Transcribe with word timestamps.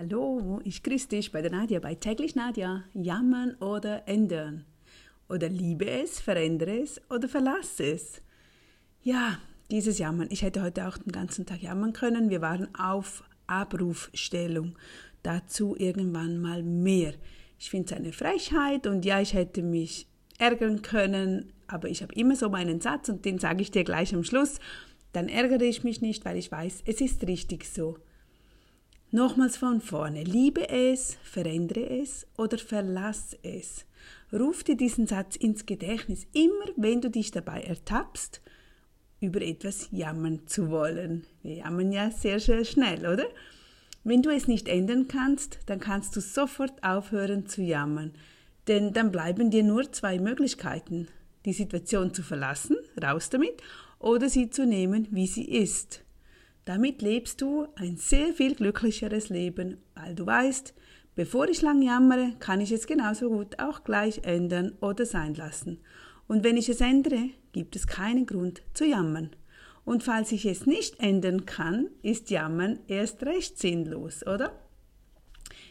Hallo, 0.00 0.60
ich 0.62 0.84
grüße 0.84 1.08
dich 1.08 1.32
bei 1.32 1.42
der 1.42 1.50
Nadja, 1.50 1.80
bei 1.80 1.96
täglich 1.96 2.36
Nadja. 2.36 2.84
Jammern 2.94 3.56
oder 3.56 4.06
ändern. 4.06 4.64
Oder 5.28 5.48
liebe 5.48 5.90
es, 5.90 6.20
verändere 6.20 6.82
es 6.82 7.00
oder 7.10 7.28
verlasse 7.28 7.94
es. 7.94 8.22
Ja, 9.02 9.40
dieses 9.72 9.98
Jammern. 9.98 10.28
Ich 10.30 10.42
hätte 10.42 10.62
heute 10.62 10.86
auch 10.86 10.98
den 10.98 11.10
ganzen 11.10 11.46
Tag 11.46 11.64
jammern 11.64 11.94
können. 11.94 12.30
Wir 12.30 12.40
waren 12.40 12.72
auf 12.76 13.24
Abrufstellung. 13.48 14.78
Dazu 15.24 15.74
irgendwann 15.76 16.40
mal 16.40 16.62
mehr. 16.62 17.14
Ich 17.58 17.68
finde 17.68 17.86
es 17.86 17.98
eine 17.98 18.12
Frechheit 18.12 18.86
und 18.86 19.04
ja, 19.04 19.20
ich 19.20 19.34
hätte 19.34 19.64
mich 19.64 20.06
ärgern 20.38 20.80
können, 20.82 21.52
aber 21.66 21.88
ich 21.88 22.02
habe 22.02 22.14
immer 22.14 22.36
so 22.36 22.48
meinen 22.48 22.80
Satz 22.80 23.08
und 23.08 23.24
den 23.24 23.40
sage 23.40 23.62
ich 23.62 23.72
dir 23.72 23.82
gleich 23.82 24.14
am 24.14 24.22
Schluss. 24.22 24.60
Dann 25.10 25.28
ärgere 25.28 25.62
ich 25.62 25.82
mich 25.82 26.00
nicht, 26.00 26.24
weil 26.24 26.36
ich 26.36 26.52
weiß, 26.52 26.84
es 26.86 27.00
ist 27.00 27.26
richtig 27.26 27.64
so. 27.64 27.98
Nochmals 29.10 29.56
von 29.56 29.80
vorne. 29.80 30.22
Liebe 30.22 30.68
es, 30.68 31.16
verändere 31.22 31.88
es 31.88 32.26
oder 32.36 32.58
verlass 32.58 33.34
es. 33.42 33.86
Ruf 34.34 34.64
dir 34.64 34.76
diesen 34.76 35.06
Satz 35.06 35.34
ins 35.34 35.64
Gedächtnis, 35.64 36.26
immer 36.34 36.66
wenn 36.76 37.00
du 37.00 37.08
dich 37.08 37.30
dabei 37.30 37.62
ertappst, 37.62 38.42
über 39.20 39.40
etwas 39.40 39.88
jammern 39.92 40.46
zu 40.46 40.68
wollen. 40.68 41.24
Wir 41.42 41.54
jammern 41.56 41.90
ja 41.90 42.10
sehr, 42.10 42.38
sehr 42.38 42.66
schnell, 42.66 43.06
oder? 43.06 43.24
Wenn 44.04 44.20
du 44.20 44.28
es 44.28 44.46
nicht 44.46 44.68
ändern 44.68 45.08
kannst, 45.08 45.58
dann 45.64 45.80
kannst 45.80 46.14
du 46.14 46.20
sofort 46.20 46.84
aufhören 46.84 47.46
zu 47.46 47.62
jammern. 47.62 48.12
Denn 48.66 48.92
dann 48.92 49.10
bleiben 49.10 49.50
dir 49.50 49.62
nur 49.62 49.90
zwei 49.90 50.18
Möglichkeiten. 50.18 51.08
Die 51.46 51.54
Situation 51.54 52.12
zu 52.12 52.22
verlassen, 52.22 52.76
raus 53.02 53.30
damit, 53.30 53.62
oder 53.98 54.28
sie 54.28 54.50
zu 54.50 54.66
nehmen, 54.66 55.08
wie 55.10 55.26
sie 55.26 55.46
ist. 55.46 56.04
Damit 56.68 57.00
lebst 57.00 57.40
du 57.40 57.66
ein 57.76 57.96
sehr 57.96 58.34
viel 58.34 58.54
glücklicheres 58.54 59.30
Leben, 59.30 59.78
weil 59.94 60.14
du 60.14 60.26
weißt, 60.26 60.74
bevor 61.14 61.48
ich 61.48 61.62
lang 61.62 61.80
jammere, 61.80 62.34
kann 62.40 62.60
ich 62.60 62.72
es 62.72 62.86
genauso 62.86 63.30
gut 63.30 63.58
auch 63.58 63.84
gleich 63.84 64.24
ändern 64.24 64.72
oder 64.82 65.06
sein 65.06 65.34
lassen. 65.34 65.78
Und 66.26 66.44
wenn 66.44 66.58
ich 66.58 66.68
es 66.68 66.82
ändere, 66.82 67.30
gibt 67.52 67.74
es 67.74 67.86
keinen 67.86 68.26
Grund 68.26 68.60
zu 68.74 68.84
jammern. 68.84 69.30
Und 69.86 70.02
falls 70.02 70.30
ich 70.30 70.44
es 70.44 70.66
nicht 70.66 71.00
ändern 71.00 71.46
kann, 71.46 71.88
ist 72.02 72.28
Jammern 72.28 72.80
erst 72.86 73.22
recht 73.22 73.58
sinnlos, 73.58 74.26
oder? 74.26 74.52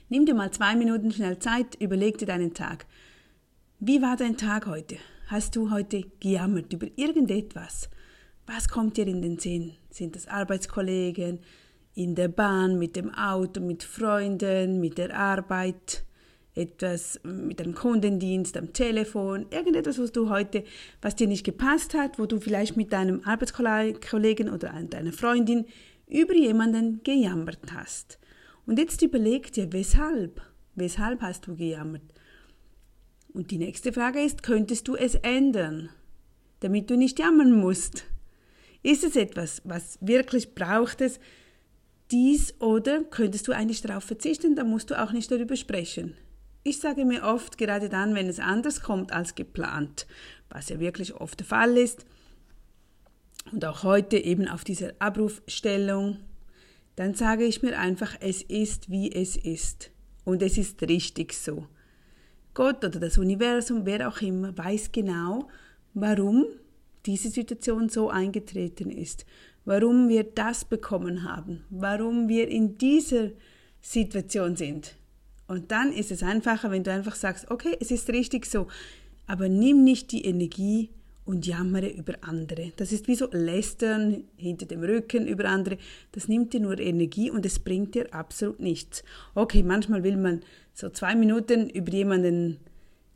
Nimm 0.10 0.26
dir 0.26 0.34
mal 0.34 0.50
zwei 0.50 0.76
Minuten 0.76 1.12
schnell 1.12 1.38
Zeit, 1.38 1.76
überleg 1.80 2.18
dir 2.18 2.26
deinen 2.26 2.56
Tag. 2.56 2.88
Wie 3.80 4.02
war 4.02 4.18
dein 4.18 4.36
Tag 4.36 4.66
heute? 4.66 4.98
Hast 5.28 5.56
du 5.56 5.70
heute 5.70 6.06
gejammert 6.20 6.74
über 6.74 6.88
irgendetwas? 6.96 7.88
Was 8.48 8.70
kommt 8.70 8.96
dir 8.96 9.08
in 9.08 9.22
den 9.22 9.38
Sinn? 9.38 9.74
Sind 9.90 10.16
das 10.16 10.28
Arbeitskollegen, 10.28 11.40
in 11.96 12.16
der 12.16 12.30
Bahn, 12.30 12.80
mit 12.80 12.96
dem 12.96 13.14
Auto, 13.14 13.60
mit 13.60 13.84
Freunden, 13.84 14.80
mit 14.80 14.98
der 14.98 15.18
Arbeit, 15.18 16.06
etwas 16.56 17.20
mit 17.24 17.62
einem 17.62 17.76
Kundendienst 17.76 18.56
am 18.56 18.72
Telefon, 18.72 19.48
irgendetwas, 19.52 20.00
was 20.00 20.12
du 20.12 20.30
heute, 20.30 20.64
was 21.02 21.16
dir 21.16 21.28
nicht 21.28 21.44
gepasst 21.44 21.94
hat, 21.94 22.18
wo 22.20 22.26
du 22.26 22.40
vielleicht 22.40 22.78
mit 22.78 22.94
deinem 22.94 23.22
Arbeitskollegen 23.26 24.50
oder 24.50 24.74
deiner 24.90 25.12
Freundin 25.12 25.66
über 26.08 26.34
jemanden 26.34 27.02
gejammert 27.04 27.74
hast. 27.74 28.18
Und 28.66 28.80
jetzt 28.80 29.02
überleg 29.02 29.52
dir, 29.52 29.74
weshalb? 29.74 30.42
Weshalb 30.76 31.22
hast 31.22 31.48
du 31.48 31.56
gejammert? 31.56 32.04
Und 33.34 33.52
die 33.52 33.58
nächste 33.58 33.92
Frage 33.92 34.22
ist, 34.22 34.42
könntest 34.42 34.88
du 34.88 34.96
es 34.96 35.16
ändern, 35.16 35.90
damit 36.62 36.90
du 36.90 36.96
nicht 36.96 37.20
jammern 37.20 37.52
musst? 37.52 38.06
Ist 38.88 39.04
es 39.04 39.18
etwas, 39.18 39.62
was 39.66 39.98
wirklich 40.00 40.56
braucht 40.56 41.02
es, 41.02 41.20
dies 42.10 42.54
oder 42.62 43.04
könntest 43.04 43.46
du 43.50 43.52
eigentlich 43.52 43.82
darauf 43.82 44.06
verzichten, 44.06 44.56
dann 44.56 44.70
musst 44.70 44.90
du 44.90 45.04
auch 45.04 45.12
nicht 45.12 45.30
darüber 45.30 45.58
sprechen. 45.58 46.16
Ich 46.64 46.80
sage 46.80 47.04
mir 47.04 47.24
oft, 47.24 47.58
gerade 47.58 47.90
dann, 47.90 48.16
wenn 48.16 48.30
es 48.30 48.40
anders 48.40 48.82
kommt 48.82 49.12
als 49.12 49.36
geplant, 49.36 50.08
was 50.48 50.70
ja 50.70 50.80
wirklich 50.80 51.14
oft 51.16 51.38
der 51.42 51.48
Fall 51.48 51.76
ist, 51.76 52.06
und 53.52 53.66
auch 53.66 53.84
heute 53.84 54.16
eben 54.16 54.48
auf 54.48 54.64
dieser 54.64 54.94
Abrufstellung, 55.00 56.20
dann 56.96 57.14
sage 57.14 57.44
ich 57.44 57.62
mir 57.62 57.78
einfach, 57.78 58.16
es 58.22 58.42
ist, 58.42 58.90
wie 58.90 59.12
es 59.12 59.36
ist. 59.36 59.92
Und 60.24 60.42
es 60.42 60.58
ist 60.58 60.82
richtig 60.84 61.34
so. 61.34 61.68
Gott 62.54 62.86
oder 62.86 63.02
das 63.02 63.18
Universum, 63.18 63.86
wer 63.86 64.08
auch 64.08 64.22
immer, 64.22 64.58
weiß 64.58 64.94
genau, 64.94 65.50
warum 65.94 66.46
diese 67.08 67.30
Situation 67.30 67.90
so 67.90 68.10
eingetreten 68.10 68.92
ist, 68.92 69.26
warum 69.66 70.10
wir 70.10 70.24
das 70.24 70.66
bekommen 70.66 71.24
haben, 71.24 71.64
warum 71.70 72.28
wir 72.28 72.48
in 72.50 72.78
dieser 72.78 73.32
Situation 73.82 74.56
sind. 74.56 74.96
Und 75.48 75.72
dann 75.72 75.94
ist 75.94 76.12
es 76.12 76.24
einfacher, 76.24 76.70
wenn 76.72 76.84
du 76.84 76.92
einfach 76.92 77.16
sagst, 77.16 77.50
okay, 77.50 77.76
es 77.80 77.90
ist 77.90 78.10
richtig 78.10 78.46
so, 78.46 78.68
aber 79.26 79.48
nimm 79.48 79.84
nicht 79.84 80.12
die 80.12 80.26
Energie 80.26 80.90
und 81.24 81.46
jammere 81.46 81.90
über 81.90 82.16
andere. 82.22 82.72
Das 82.78 82.92
ist 82.92 83.08
wie 83.08 83.16
so 83.16 83.28
lästern 83.32 84.24
hinter 84.38 84.66
dem 84.66 84.82
Rücken 84.82 85.28
über 85.28 85.46
andere. 85.46 85.78
Das 86.14 86.28
nimmt 86.28 86.54
dir 86.54 86.62
nur 86.62 86.80
Energie 86.80 87.30
und 87.30 87.46
es 87.46 87.60
bringt 87.60 87.96
dir 87.96 88.14
absolut 88.14 88.60
nichts. 88.60 89.04
Okay, 89.36 89.64
manchmal 89.64 90.04
will 90.04 90.18
man 90.18 90.42
so 90.74 90.90
zwei 90.90 91.16
Minuten 91.16 91.70
über 91.70 91.92
jemanden 91.92 92.58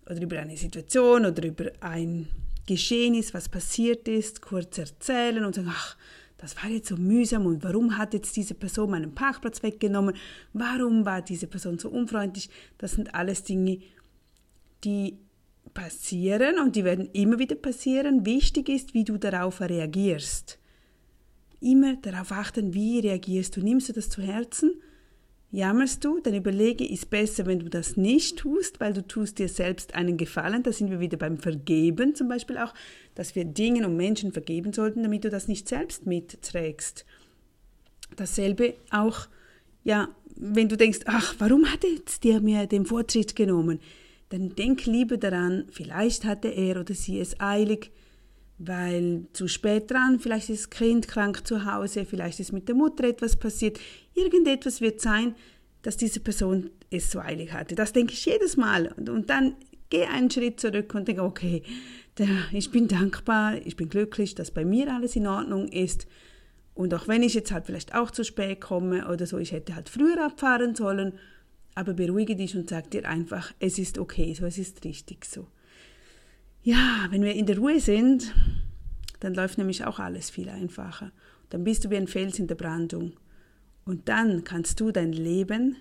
oder 0.06 0.22
über 0.22 0.40
eine 0.40 0.58
Situation 0.58 1.26
oder 1.26 1.46
über 1.46 1.72
ein 1.80 2.28
geschehen 2.72 3.16
ist, 3.16 3.34
was 3.34 3.50
passiert 3.50 4.08
ist, 4.08 4.42
kurz 4.42 4.78
erzählen 4.78 5.44
und 5.44 5.56
sagen, 5.56 5.70
ach, 5.70 5.98
das 6.38 6.56
war 6.56 6.70
jetzt 6.70 6.88
so 6.88 6.96
mühsam 6.96 7.46
und 7.46 7.64
warum 7.66 7.98
hat 7.98 8.14
jetzt 8.14 8.36
diese 8.38 8.54
Person 8.54 8.92
meinen 8.92 9.14
Parkplatz 9.14 9.62
weggenommen? 9.62 10.16
Warum 10.54 11.06
war 11.06 11.22
diese 11.22 11.48
Person 11.48 11.78
so 11.80 11.90
unfreundlich? 11.90 12.50
Das 12.78 12.94
sind 12.94 13.14
alles 13.14 13.44
Dinge, 13.44 13.80
die 14.86 15.18
passieren 15.74 16.60
und 16.60 16.78
die 16.78 16.86
werden 16.86 17.10
immer 17.12 17.40
wieder 17.40 17.56
passieren. 17.56 18.26
Wichtig 18.26 18.70
ist, 18.70 18.94
wie 18.94 19.04
du 19.04 19.18
darauf 19.18 19.60
reagierst. 19.60 20.58
Immer 21.60 21.98
darauf 21.98 22.32
achten, 22.32 22.74
wie 22.74 23.00
reagierst 23.00 23.58
du. 23.58 23.62
Nimmst 23.62 23.90
du 23.90 23.94
das 23.94 24.10
zu 24.10 24.22
Herzen? 24.22 24.82
Jammerst 25.54 26.06
du, 26.06 26.22
dann 26.22 26.34
überlege, 26.34 26.88
ist 26.88 27.10
besser, 27.10 27.46
wenn 27.46 27.60
du 27.60 27.70
das 27.70 27.98
nicht 27.98 28.40
tust, 28.40 28.80
weil 28.80 28.94
du 28.94 29.06
tust 29.06 29.38
dir 29.38 29.50
selbst 29.50 29.96
einen 29.96 30.16
Gefallen. 30.16 30.64
Da 30.64 30.72
sind 30.72 30.90
wir 30.90 31.02
wieder 31.02 31.18
beim 31.18 31.38
Vergeben 31.38 32.16
zum 32.16 32.30
Beispiel 32.30 32.58
auch, 32.58 32.74
dass 33.16 33.36
wir 33.36 33.44
Dingen 33.44 33.84
und 33.84 33.98
Menschen 33.98 34.32
vergeben 34.32 34.72
sollten, 34.72 35.04
damit 35.04 35.26
du 35.26 35.30
das 35.30 35.50
nicht 35.50 35.68
selbst 35.68 36.06
mitträgst. 36.06 37.06
Dasselbe 38.16 38.76
auch, 38.92 39.28
ja, 39.84 40.08
wenn 40.38 40.70
du 40.70 40.78
denkst, 40.78 41.02
ach, 41.06 41.36
warum 41.40 41.66
hat 41.66 41.84
jetzt 41.84 42.24
der 42.24 42.40
mir 42.40 42.66
den 42.66 42.86
Vortritt 42.86 43.36
genommen? 43.36 43.80
Dann 44.30 44.56
denk 44.56 44.86
lieber 44.86 45.18
daran, 45.18 45.66
vielleicht 45.70 46.24
hatte 46.24 46.48
er 46.48 46.80
oder 46.80 46.94
sie 46.94 47.20
es 47.20 47.38
eilig, 47.42 47.92
weil 48.64 49.26
zu 49.34 49.48
spät 49.48 49.90
dran, 49.90 50.20
vielleicht 50.20 50.50
ist 50.50 50.64
das 50.66 50.70
Kind 50.70 51.08
krank 51.08 51.48
zu 51.48 51.66
Hause, 51.66 52.06
vielleicht 52.06 52.40
ist 52.40 52.52
mit 52.52 52.68
der 52.68 52.76
Mutter 52.76 53.06
etwas 53.06 53.36
passiert, 53.36 53.80
irgendetwas 54.14 54.82
wird 54.82 55.02
sein, 55.02 55.36
dass 55.82 55.98
diese 55.98 56.20
Person 56.20 56.70
es 56.92 57.10
so 57.10 57.20
eilig 57.20 57.54
hatte. 57.54 57.74
Das 57.74 57.92
denke 57.92 58.14
ich 58.14 58.26
jedes 58.26 58.58
Mal. 58.58 58.94
Und, 58.98 59.10
und 59.10 59.30
dann 59.30 59.56
gehe 59.90 60.08
einen 60.08 60.30
Schritt 60.30 60.60
zurück 60.60 60.94
und 60.94 61.08
denke, 61.08 61.24
okay, 61.24 61.64
der, 62.20 62.28
ich 62.52 62.70
bin 62.70 62.88
dankbar, 62.88 63.56
ich 63.66 63.76
bin 63.76 63.90
glücklich, 63.90 64.36
dass 64.36 64.52
bei 64.52 64.64
mir 64.64 64.94
alles 64.94 65.16
in 65.16 65.26
Ordnung 65.26 65.68
ist. 65.68 66.08
Und 66.76 66.94
auch 66.94 67.08
wenn 67.08 67.24
ich 67.24 67.34
jetzt 67.34 67.52
halt 67.52 67.66
vielleicht 67.66 67.96
auch 67.96 68.12
zu 68.12 68.24
spät 68.24 68.62
komme 68.62 69.08
oder 69.08 69.26
so, 69.26 69.40
ich 69.40 69.54
hätte 69.54 69.76
halt 69.76 69.90
früher 69.90 70.24
abfahren 70.24 70.76
sollen, 70.76 71.14
aber 71.74 71.94
beruhige 71.94 72.36
dich 72.36 72.56
und 72.56 72.70
sag 72.70 72.92
dir 72.92 73.08
einfach, 73.08 73.54
es 73.60 73.80
ist 73.80 73.98
okay 73.98 74.34
so, 74.34 74.46
es 74.46 74.58
ist 74.58 74.84
richtig 74.86 75.26
so. 75.26 75.48
Ja, 76.64 77.08
wenn 77.10 77.24
wir 77.24 77.34
in 77.34 77.48
der 77.48 77.58
Ruhe 77.58 77.80
sind, 77.80 78.36
dann 79.20 79.34
läuft 79.34 79.58
nämlich 79.58 79.84
auch 79.86 79.98
alles 79.98 80.30
viel 80.30 80.48
einfacher. 80.48 81.12
Dann 81.50 81.64
bist 81.64 81.84
du 81.84 81.90
wie 81.90 81.98
ein 81.98 82.08
Fels 82.08 82.38
in 82.38 82.46
der 82.46 82.54
Brandung. 82.54 83.14
Und 83.84 84.08
dann 84.10 84.44
kannst 84.44 84.80
du 84.80 84.92
dein 84.92 85.12
Leben 85.12 85.78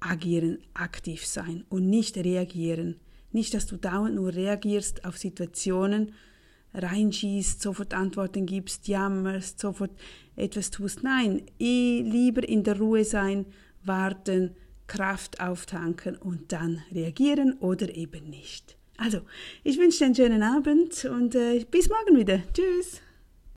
agieren, 0.00 0.58
aktiv 0.74 1.24
sein 1.24 1.64
und 1.70 1.88
nicht 1.88 2.18
reagieren. 2.18 3.00
Nicht, 3.32 3.54
dass 3.54 3.64
du 3.64 3.78
dauernd 3.78 4.16
nur 4.16 4.34
reagierst 4.34 5.06
auf 5.06 5.16
Situationen, 5.16 6.12
reinschießt, 6.74 7.62
sofort 7.62 7.94
Antworten 7.94 8.44
gibst, 8.44 8.86
jammerst, 8.86 9.58
sofort 9.58 9.92
etwas 10.36 10.70
tust. 10.70 11.02
Nein, 11.02 11.46
eh 11.58 12.02
lieber 12.02 12.46
in 12.46 12.62
der 12.62 12.78
Ruhe 12.78 13.04
sein, 13.04 13.46
warten, 13.82 14.54
Kraft 14.86 15.40
auftanken 15.40 16.16
und 16.16 16.52
dann 16.52 16.82
reagieren 16.92 17.54
oder 17.54 17.94
eben 17.94 18.28
nicht. 18.28 18.76
Also, 18.96 19.20
ich 19.62 19.78
wünsche 19.78 19.98
dir 19.98 20.04
einen 20.06 20.14
schönen 20.14 20.42
Abend 20.42 21.04
und 21.04 21.34
äh, 21.34 21.64
bis 21.70 21.88
morgen 21.88 22.16
wieder. 22.16 22.42
Tschüss. 22.52 23.00